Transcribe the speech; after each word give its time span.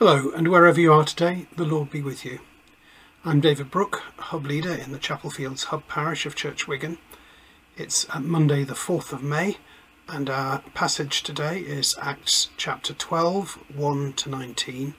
Hello, 0.00 0.32
and 0.32 0.48
wherever 0.48 0.80
you 0.80 0.92
are 0.92 1.04
today, 1.04 1.46
the 1.56 1.64
Lord 1.64 1.88
be 1.88 2.02
with 2.02 2.24
you. 2.24 2.40
I'm 3.24 3.40
David 3.40 3.70
Brooke, 3.70 4.02
Hub 4.18 4.44
Leader 4.44 4.74
in 4.74 4.90
the 4.90 4.98
Chapel 4.98 5.30
Fields 5.30 5.64
Hub 5.64 5.86
Parish 5.86 6.26
of 6.26 6.34
Church 6.34 6.66
Wigan. 6.66 6.98
It's 7.76 8.04
uh, 8.10 8.18
Monday, 8.18 8.64
the 8.64 8.74
4th 8.74 9.12
of 9.12 9.22
May, 9.22 9.58
and 10.08 10.28
our 10.28 10.64
passage 10.74 11.22
today 11.22 11.60
is 11.60 11.94
Acts 12.02 12.48
chapter 12.56 12.92
12, 12.92 13.56
1 13.76 14.12
to 14.14 14.28
19. 14.28 14.94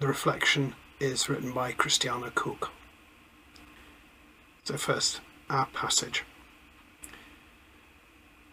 The 0.00 0.06
reflection 0.06 0.74
is 1.00 1.30
written 1.30 1.52
by 1.52 1.72
Christiane 1.72 2.30
Cook. 2.34 2.72
So, 4.64 4.76
first, 4.76 5.22
our 5.48 5.66
passage. 5.72 6.24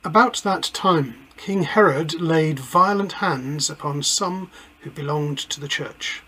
About 0.06 0.38
that 0.44 0.64
time, 0.74 1.28
King 1.36 1.64
Herod 1.64 2.22
laid 2.22 2.58
violent 2.58 3.14
hands 3.14 3.70
upon 3.70 4.02
some 4.04 4.50
who 4.84 4.92
belonged 4.92 5.38
to 5.38 5.60
the 5.60 5.68
church. 5.68 6.24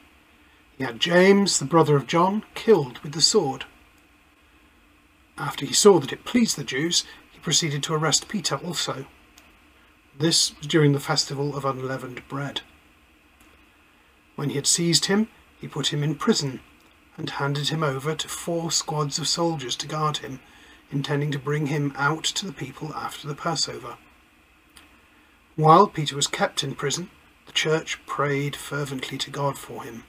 He 0.77 0.83
had 0.83 0.99
James, 0.99 1.59
the 1.59 1.65
brother 1.65 1.95
of 1.95 2.07
John, 2.07 2.43
killed 2.53 2.99
with 2.99 3.13
the 3.13 3.21
sword. 3.21 3.65
After 5.37 5.65
he 5.65 5.73
saw 5.73 5.99
that 5.99 6.13
it 6.13 6.25
pleased 6.25 6.57
the 6.57 6.63
Jews, 6.63 7.03
he 7.31 7.39
proceeded 7.39 7.83
to 7.83 7.93
arrest 7.93 8.27
Peter 8.27 8.55
also. 8.55 9.05
This 10.17 10.57
was 10.57 10.67
during 10.67 10.93
the 10.93 10.99
festival 10.99 11.55
of 11.55 11.65
unleavened 11.65 12.27
bread. 12.27 12.61
When 14.35 14.49
he 14.49 14.55
had 14.55 14.67
seized 14.67 15.05
him, 15.05 15.27
he 15.59 15.67
put 15.67 15.93
him 15.93 16.03
in 16.03 16.15
prison 16.15 16.61
and 17.17 17.29
handed 17.29 17.69
him 17.69 17.83
over 17.83 18.15
to 18.15 18.27
four 18.27 18.71
squads 18.71 19.17
of 19.19 19.27
soldiers 19.27 19.75
to 19.77 19.87
guard 19.87 20.17
him, 20.17 20.39
intending 20.91 21.31
to 21.31 21.39
bring 21.39 21.67
him 21.67 21.93
out 21.97 22.23
to 22.23 22.45
the 22.45 22.53
people 22.53 22.93
after 22.93 23.27
the 23.27 23.35
Passover. 23.35 23.97
While 25.55 25.87
Peter 25.87 26.15
was 26.15 26.27
kept 26.27 26.63
in 26.63 26.75
prison, 26.75 27.09
church 27.55 28.05
prayed 28.05 28.55
fervently 28.55 29.17
to 29.17 29.31
God 29.31 29.57
for 29.57 29.83
him. 29.83 30.03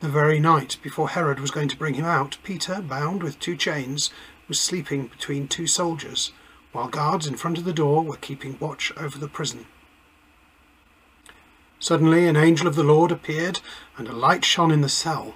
The 0.00 0.08
very 0.08 0.38
night 0.38 0.76
before 0.82 1.08
Herod 1.08 1.40
was 1.40 1.50
going 1.50 1.68
to 1.68 1.78
bring 1.78 1.94
him 1.94 2.04
out, 2.04 2.36
Peter, 2.42 2.82
bound 2.82 3.22
with 3.22 3.38
two 3.38 3.56
chains, 3.56 4.10
was 4.48 4.60
sleeping 4.60 5.06
between 5.06 5.48
two 5.48 5.66
soldiers, 5.66 6.32
while 6.72 6.88
guards 6.88 7.26
in 7.26 7.36
front 7.36 7.56
of 7.56 7.64
the 7.64 7.72
door 7.72 8.02
were 8.02 8.16
keeping 8.16 8.58
watch 8.60 8.92
over 8.98 9.16
the 9.16 9.28
prison. 9.28 9.64
Suddenly 11.78 12.26
an 12.26 12.36
angel 12.36 12.66
of 12.66 12.74
the 12.74 12.82
Lord 12.82 13.12
appeared, 13.12 13.60
and 13.96 14.08
a 14.08 14.12
light 14.12 14.44
shone 14.44 14.70
in 14.70 14.80
the 14.80 14.88
cell. 14.88 15.34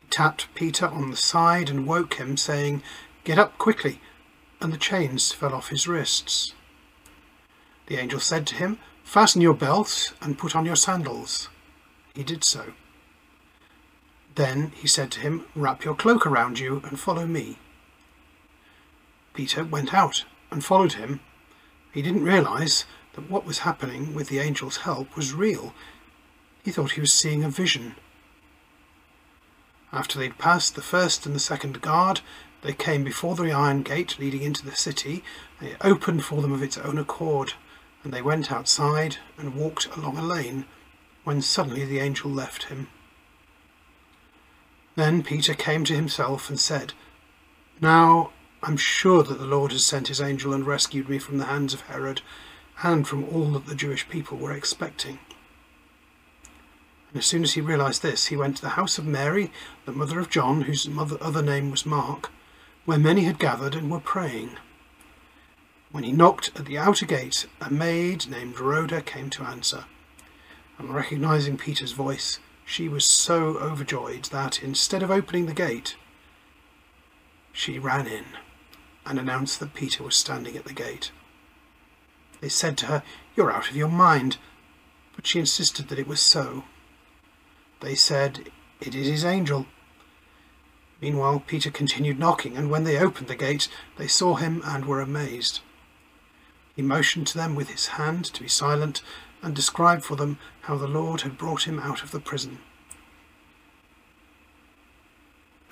He 0.00 0.06
tapped 0.08 0.54
Peter 0.54 0.86
on 0.86 1.10
the 1.10 1.16
side 1.16 1.68
and 1.68 1.86
woke 1.86 2.14
him, 2.14 2.36
saying, 2.36 2.82
Get 3.24 3.38
up 3.38 3.58
quickly, 3.58 4.00
and 4.60 4.72
the 4.72 4.78
chains 4.78 5.32
fell 5.32 5.52
off 5.52 5.68
his 5.68 5.88
wrists. 5.88 6.54
The 7.88 7.96
angel 7.96 8.20
said 8.20 8.46
to 8.48 8.54
him, 8.54 8.78
Fasten 9.02 9.40
your 9.40 9.54
belt 9.54 10.12
and 10.20 10.36
put 10.36 10.54
on 10.54 10.66
your 10.66 10.76
sandals. 10.76 11.48
He 12.14 12.22
did 12.22 12.44
so. 12.44 12.74
Then 14.34 14.72
he 14.76 14.86
said 14.86 15.10
to 15.12 15.20
him, 15.20 15.46
Wrap 15.54 15.84
your 15.84 15.94
cloak 15.94 16.26
around 16.26 16.58
you 16.58 16.82
and 16.84 17.00
follow 17.00 17.26
me. 17.26 17.58
Peter 19.32 19.64
went 19.64 19.94
out 19.94 20.26
and 20.50 20.62
followed 20.62 20.92
him. 20.92 21.20
He 21.90 22.02
didn't 22.02 22.24
realize 22.24 22.84
that 23.14 23.30
what 23.30 23.46
was 23.46 23.60
happening 23.60 24.14
with 24.14 24.28
the 24.28 24.38
angel's 24.38 24.78
help 24.78 25.16
was 25.16 25.32
real. 25.32 25.72
He 26.62 26.70
thought 26.70 26.92
he 26.92 27.00
was 27.00 27.12
seeing 27.12 27.42
a 27.42 27.48
vision. 27.48 27.94
After 29.94 30.18
they'd 30.18 30.36
passed 30.36 30.74
the 30.74 30.82
first 30.82 31.24
and 31.24 31.34
the 31.34 31.40
second 31.40 31.80
guard, 31.80 32.20
they 32.60 32.74
came 32.74 33.02
before 33.02 33.34
the 33.34 33.50
iron 33.50 33.82
gate 33.82 34.18
leading 34.18 34.42
into 34.42 34.66
the 34.66 34.76
city, 34.76 35.24
and 35.58 35.70
it 35.70 35.76
opened 35.80 36.24
for 36.26 36.42
them 36.42 36.52
of 36.52 36.62
its 36.62 36.76
own 36.76 36.98
accord 36.98 37.54
and 38.08 38.14
they 38.14 38.22
went 38.22 38.50
outside 38.50 39.18
and 39.36 39.54
walked 39.54 39.94
along 39.94 40.16
a 40.16 40.22
lane, 40.22 40.64
when 41.24 41.42
suddenly 41.42 41.84
the 41.84 41.98
angel 41.98 42.30
left 42.30 42.62
him. 42.62 42.88
Then 44.94 45.22
Peter 45.22 45.52
came 45.52 45.84
to 45.84 45.94
himself 45.94 46.48
and 46.48 46.58
said, 46.58 46.94
Now 47.82 48.30
I'm 48.62 48.78
sure 48.78 49.22
that 49.22 49.38
the 49.38 49.44
Lord 49.44 49.72
has 49.72 49.84
sent 49.84 50.08
his 50.08 50.22
angel 50.22 50.54
and 50.54 50.66
rescued 50.66 51.10
me 51.10 51.18
from 51.18 51.36
the 51.36 51.44
hands 51.44 51.74
of 51.74 51.82
Herod 51.82 52.22
and 52.82 53.06
from 53.06 53.24
all 53.24 53.50
that 53.50 53.66
the 53.66 53.74
Jewish 53.74 54.08
people 54.08 54.38
were 54.38 54.54
expecting. 54.54 55.18
And 57.10 57.18
as 57.18 57.26
soon 57.26 57.42
as 57.42 57.52
he 57.52 57.60
realized 57.60 58.00
this, 58.00 58.28
he 58.28 58.38
went 58.38 58.56
to 58.56 58.62
the 58.62 58.70
house 58.70 58.96
of 58.96 59.04
Mary, 59.04 59.52
the 59.84 59.92
mother 59.92 60.18
of 60.18 60.30
John, 60.30 60.62
whose 60.62 60.88
mother, 60.88 61.18
other 61.20 61.42
name 61.42 61.70
was 61.70 61.84
Mark, 61.84 62.30
where 62.86 62.98
many 62.98 63.24
had 63.24 63.38
gathered 63.38 63.74
and 63.74 63.90
were 63.90 64.00
praying. 64.00 64.56
When 65.90 66.04
he 66.04 66.12
knocked 66.12 66.50
at 66.54 66.66
the 66.66 66.76
outer 66.76 67.06
gate, 67.06 67.46
a 67.60 67.70
maid 67.70 68.28
named 68.28 68.60
Rhoda 68.60 69.00
came 69.00 69.30
to 69.30 69.44
answer. 69.44 69.84
And 70.78 70.94
recognizing 70.94 71.56
Peter's 71.56 71.92
voice, 71.92 72.38
she 72.64 72.88
was 72.88 73.06
so 73.06 73.56
overjoyed 73.56 74.24
that 74.26 74.62
instead 74.62 75.02
of 75.02 75.10
opening 75.10 75.46
the 75.46 75.54
gate, 75.54 75.96
she 77.52 77.78
ran 77.78 78.06
in 78.06 78.26
and 79.06 79.18
announced 79.18 79.58
that 79.60 79.72
Peter 79.74 80.02
was 80.02 80.14
standing 80.14 80.56
at 80.56 80.66
the 80.66 80.74
gate. 80.74 81.10
They 82.40 82.50
said 82.50 82.76
to 82.78 82.86
her, 82.86 83.02
You're 83.34 83.50
out 83.50 83.70
of 83.70 83.76
your 83.76 83.88
mind. 83.88 84.36
But 85.16 85.26
she 85.26 85.40
insisted 85.40 85.88
that 85.88 85.98
it 85.98 86.06
was 86.06 86.20
so. 86.20 86.64
They 87.80 87.94
said, 87.94 88.50
It 88.80 88.94
is 88.94 89.08
his 89.08 89.24
angel. 89.24 89.66
Meanwhile, 91.00 91.44
Peter 91.46 91.70
continued 91.70 92.18
knocking, 92.18 92.56
and 92.56 92.70
when 92.70 92.84
they 92.84 92.98
opened 92.98 93.28
the 93.28 93.34
gate, 93.34 93.68
they 93.96 94.06
saw 94.06 94.36
him 94.36 94.62
and 94.64 94.84
were 94.84 95.00
amazed. 95.00 95.60
He 96.78 96.82
motioned 96.84 97.26
to 97.26 97.36
them 97.36 97.56
with 97.56 97.70
his 97.70 97.88
hand 97.98 98.24
to 98.26 98.40
be 98.40 98.48
silent 98.48 99.02
and 99.42 99.52
described 99.52 100.04
for 100.04 100.14
them 100.14 100.38
how 100.60 100.76
the 100.76 100.86
Lord 100.86 101.22
had 101.22 101.36
brought 101.36 101.66
him 101.66 101.80
out 101.80 102.04
of 102.04 102.12
the 102.12 102.20
prison. 102.20 102.60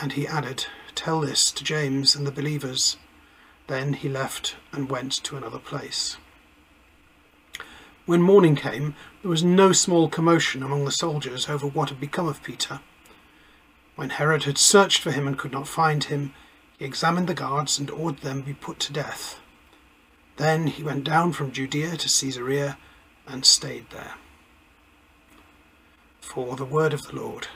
And 0.01 0.15
he 0.15 0.27
added, 0.27 0.67
Tell 0.97 1.21
this 1.21 1.53
to 1.53 1.63
James 1.63 2.17
and 2.17 2.27
the 2.27 2.33
believers. 2.33 2.97
Then 3.69 3.93
he 3.93 4.09
left 4.09 4.57
and 4.73 4.91
went 4.91 5.13
to 5.13 5.37
another 5.37 5.61
place. 5.61 6.17
When 8.05 8.21
morning 8.21 8.57
came, 8.57 8.97
there 9.23 9.31
was 9.31 9.45
no 9.45 9.71
small 9.71 10.09
commotion 10.09 10.65
among 10.65 10.87
the 10.87 10.91
soldiers 10.91 11.49
over 11.49 11.69
what 11.69 11.91
had 11.91 12.01
become 12.01 12.27
of 12.27 12.43
Peter. 12.43 12.81
When 13.95 14.11
Herod 14.11 14.43
had 14.43 14.59
searched 14.59 15.03
for 15.03 15.13
him 15.13 15.29
and 15.29 15.39
could 15.39 15.53
not 15.53 15.69
find 15.69 16.03
him, 16.03 16.35
he 16.77 16.85
examined 16.85 17.29
the 17.29 17.35
guards 17.35 17.79
and 17.79 17.93
ordered 17.93 18.23
them 18.23 18.41
to 18.41 18.47
be 18.47 18.55
put 18.55 18.81
to 18.81 18.93
death. 18.93 19.39
Then 20.37 20.67
he 20.67 20.83
went 20.83 21.05
down 21.05 21.33
from 21.33 21.53
Judea 21.53 21.97
to 21.97 22.09
Caesarea 22.09 22.77
and 23.27 23.45
stayed 23.45 23.91
there. 23.91 24.15
For 26.21 26.57
the 26.57 26.65
word 26.65 26.93
of 26.93 27.07
the 27.07 27.17
Lord. 27.17 27.49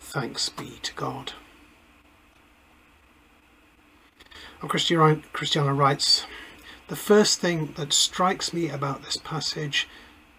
Thanks 0.00 0.48
be 0.48 0.78
to 0.82 0.94
God. 0.94 1.32
Christiane 4.68 5.76
writes, 5.76 6.26
The 6.88 6.96
first 6.96 7.40
thing 7.40 7.72
that 7.76 7.92
strikes 7.92 8.52
me 8.52 8.68
about 8.68 9.02
this 9.02 9.16
passage 9.16 9.88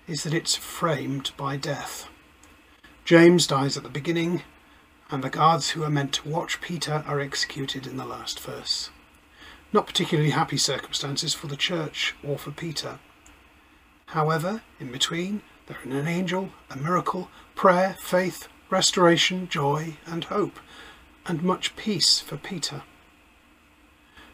is 0.07 0.23
that 0.23 0.33
it's 0.33 0.55
framed 0.55 1.31
by 1.37 1.57
death. 1.57 2.09
James 3.05 3.47
dies 3.47 3.75
at 3.75 3.83
the 3.83 3.89
beginning, 3.89 4.43
and 5.09 5.23
the 5.23 5.29
guards 5.29 5.71
who 5.71 5.83
are 5.83 5.89
meant 5.89 6.13
to 6.13 6.29
watch 6.29 6.61
Peter 6.61 7.03
are 7.05 7.19
executed 7.19 7.85
in 7.85 7.97
the 7.97 8.05
last 8.05 8.39
verse. 8.39 8.89
Not 9.73 9.87
particularly 9.87 10.29
happy 10.29 10.57
circumstances 10.57 11.33
for 11.33 11.47
the 11.47 11.57
church 11.57 12.13
or 12.23 12.37
for 12.37 12.51
Peter. 12.51 12.99
However, 14.05 14.61
in 14.79 14.91
between, 14.91 15.41
there 15.65 15.77
are 15.77 15.97
an 15.97 16.07
angel, 16.07 16.51
a 16.69 16.77
miracle, 16.77 17.29
prayer, 17.55 17.97
faith, 17.99 18.47
restoration, 18.69 19.49
joy, 19.49 19.97
and 20.05 20.25
hope, 20.25 20.59
and 21.25 21.41
much 21.41 21.75
peace 21.75 22.19
for 22.19 22.37
Peter. 22.37 22.83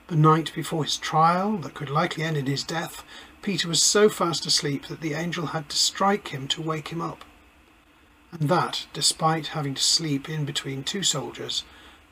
The 0.07 0.17
night 0.17 0.51
before 0.53 0.83
his 0.83 0.97
trial, 0.97 1.55
that 1.59 1.73
could 1.73 1.89
likely 1.89 2.25
end 2.25 2.35
in 2.35 2.45
his 2.45 2.63
death, 2.63 3.05
Peter 3.41 3.69
was 3.69 3.81
so 3.81 4.09
fast 4.09 4.45
asleep 4.45 4.87
that 4.87 4.99
the 4.99 5.13
angel 5.13 5.47
had 5.47 5.69
to 5.69 5.77
strike 5.77 6.29
him 6.29 6.49
to 6.49 6.61
wake 6.61 6.89
him 6.89 7.01
up. 7.01 7.23
And 8.33 8.49
that 8.49 8.87
despite 8.91 9.47
having 9.47 9.75
to 9.75 9.81
sleep 9.81 10.27
in 10.27 10.43
between 10.43 10.83
two 10.83 11.03
soldiers 11.03 11.63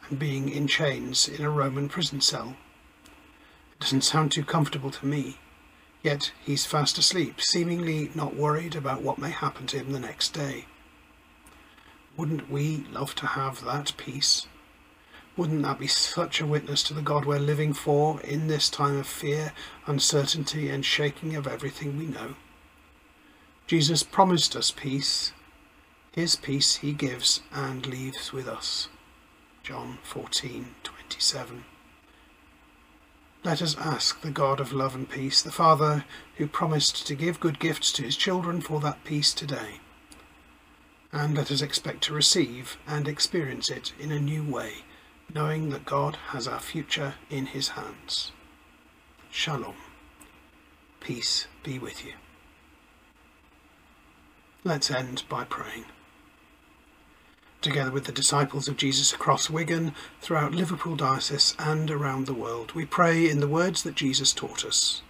and 0.09 0.18
being 0.18 0.47
in 0.47 0.68
chains 0.68 1.27
in 1.27 1.44
a 1.44 1.50
Roman 1.50 1.89
prison 1.89 2.21
cell. 2.21 2.56
Doesn't 3.87 4.01
sound 4.01 4.33
too 4.33 4.43
comfortable 4.43 4.91
to 4.91 5.05
me. 5.05 5.37
Yet 6.03 6.33
he's 6.43 6.65
fast 6.65 6.97
asleep, 6.97 7.39
seemingly 7.39 8.11
not 8.13 8.35
worried 8.35 8.75
about 8.75 9.01
what 9.01 9.17
may 9.17 9.29
happen 9.29 9.65
to 9.67 9.77
him 9.77 9.93
the 9.93 9.99
next 10.01 10.33
day. 10.33 10.65
Wouldn't 12.17 12.51
we 12.51 12.85
love 12.91 13.15
to 13.15 13.27
have 13.27 13.63
that 13.63 13.93
peace? 13.95 14.45
Wouldn't 15.37 15.61
that 15.61 15.79
be 15.79 15.87
such 15.87 16.41
a 16.41 16.45
witness 16.45 16.83
to 16.83 16.93
the 16.93 17.01
God 17.01 17.23
we're 17.23 17.39
living 17.39 17.71
for 17.71 18.19
in 18.23 18.47
this 18.47 18.69
time 18.69 18.97
of 18.97 19.07
fear, 19.07 19.53
uncertainty, 19.85 20.69
and 20.69 20.83
shaking 20.83 21.37
of 21.37 21.47
everything 21.47 21.97
we 21.97 22.07
know? 22.07 22.35
Jesus 23.67 24.03
promised 24.03 24.53
us 24.57 24.69
peace. 24.69 25.31
His 26.11 26.35
peace 26.35 26.75
he 26.75 26.91
gives 26.91 27.39
and 27.53 27.87
leaves 27.87 28.33
with 28.33 28.49
us. 28.49 28.89
John 29.63 29.99
14:27. 30.03 31.63
Let 33.47 33.61
us 33.61 33.77
ask 33.77 34.19
the 34.19 34.29
God 34.29 34.59
of 34.59 34.73
love 34.73 34.94
and 34.94 35.09
peace, 35.09 35.41
the 35.41 35.53
Father 35.53 36.03
who 36.35 36.47
promised 36.47 37.07
to 37.07 37.15
give 37.15 37.39
good 37.39 37.59
gifts 37.59 37.94
to 37.94 38.03
his 38.03 38.17
children 38.17 38.59
for 38.59 38.81
that 38.81 39.05
peace 39.05 39.33
today. 39.33 39.79
And 41.13 41.38
let 41.38 41.49
us 41.49 41.61
expect 41.61 42.03
to 42.03 42.13
receive 42.13 42.77
and 42.85 43.07
experience 43.07 43.69
it 43.69 43.94
in 43.97 44.11
a 44.11 44.19
new 44.19 44.44
way, 44.44 44.83
knowing 45.33 45.69
that 45.69 45.85
God 45.85 46.17
has 46.31 46.45
our 46.45 46.59
future 46.59 47.13
in 47.29 47.45
his 47.45 47.69
hands. 47.69 48.33
Shalom. 49.31 49.75
Peace 50.99 51.47
be 51.63 51.79
with 51.79 52.03
you. 52.03 52.15
Let's 54.65 54.91
end 54.91 55.23
by 55.29 55.45
praying. 55.45 55.85
Together 57.62 57.89
with 57.89 58.06
the 58.06 58.12
disciples 58.12 58.68
of 58.68 58.77
Jesus 58.77 59.12
across 59.12 59.50
Wigan, 59.50 59.94
throughout 60.21 60.54
Liverpool 60.54 60.95
Diocese, 60.95 61.56
and 61.57 61.89
around 61.89 62.27
the 62.27 62.33
world, 62.33 62.74
we 62.74 62.86
pray 62.86 63.27
in 63.27 63.39
the 63.39 63.48
words 63.48 63.81
that 63.81 63.95
Jesus 63.95 64.31
taught 64.31 64.63
us 64.63 65.01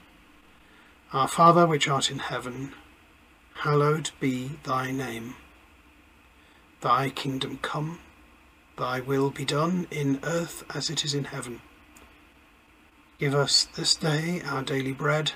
Our 1.11 1.27
Father, 1.27 1.67
which 1.67 1.89
art 1.89 2.09
in 2.09 2.19
heaven, 2.19 2.71
hallowed 3.55 4.11
be 4.21 4.51
thy 4.63 4.91
name. 4.91 5.35
Thy 6.79 7.09
kingdom 7.09 7.59
come, 7.61 7.99
thy 8.77 9.01
will 9.01 9.29
be 9.29 9.43
done 9.43 9.87
in 9.91 10.19
earth 10.23 10.63
as 10.73 10.89
it 10.89 11.03
is 11.03 11.13
in 11.13 11.25
heaven. 11.25 11.61
Give 13.19 13.35
us 13.35 13.65
this 13.65 13.93
day 13.93 14.41
our 14.45 14.63
daily 14.63 14.93
bread, 14.93 15.33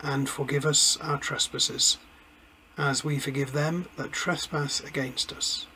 and 0.00 0.28
forgive 0.28 0.66
us 0.66 0.96
our 1.00 1.18
trespasses, 1.18 1.98
as 2.76 3.04
we 3.04 3.20
forgive 3.20 3.52
them 3.52 3.86
that 3.96 4.10
trespass 4.10 4.80
against 4.80 5.32
us. 5.32 5.66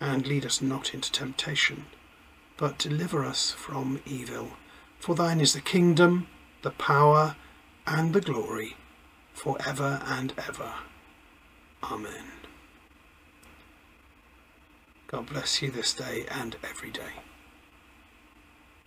And 0.00 0.26
lead 0.26 0.46
us 0.46 0.62
not 0.62 0.94
into 0.94 1.12
temptation, 1.12 1.86
but 2.56 2.78
deliver 2.78 3.24
us 3.24 3.50
from 3.50 4.00
evil. 4.06 4.52
For 4.98 5.14
thine 5.14 5.40
is 5.40 5.52
the 5.52 5.60
kingdom, 5.60 6.26
the 6.62 6.70
power, 6.70 7.36
and 7.86 8.14
the 8.14 8.20
glory, 8.20 8.76
for 9.34 9.58
ever 9.66 10.00
and 10.06 10.32
ever. 10.38 10.72
Amen. 11.82 12.24
God 15.06 15.26
bless 15.26 15.60
you 15.60 15.70
this 15.70 15.92
day 15.92 16.24
and 16.30 16.56
every 16.62 16.90
day. 16.90 17.14